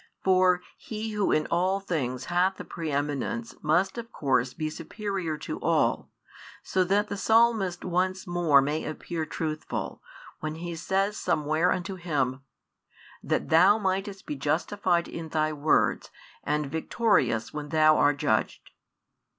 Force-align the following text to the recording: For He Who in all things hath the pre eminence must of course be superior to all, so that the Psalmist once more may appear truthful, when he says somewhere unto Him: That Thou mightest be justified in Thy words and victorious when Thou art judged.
For 0.23 0.61
He 0.79 1.11
Who 1.11 1.31
in 1.31 1.45
all 1.51 1.79
things 1.79 2.25
hath 2.25 2.57
the 2.57 2.63
pre 2.63 2.89
eminence 2.89 3.53
must 3.61 3.99
of 3.99 4.11
course 4.11 4.55
be 4.55 4.67
superior 4.67 5.37
to 5.37 5.59
all, 5.59 6.09
so 6.63 6.83
that 6.85 7.07
the 7.07 7.15
Psalmist 7.17 7.85
once 7.85 8.25
more 8.25 8.63
may 8.63 8.83
appear 8.83 9.27
truthful, 9.27 10.01
when 10.39 10.55
he 10.55 10.75
says 10.75 11.17
somewhere 11.17 11.71
unto 11.71 11.97
Him: 11.97 12.41
That 13.21 13.49
Thou 13.49 13.77
mightest 13.77 14.25
be 14.25 14.35
justified 14.35 15.07
in 15.07 15.29
Thy 15.29 15.53
words 15.53 16.09
and 16.43 16.65
victorious 16.65 17.53
when 17.53 17.69
Thou 17.69 17.95
art 17.95 18.17
judged. 18.17 18.71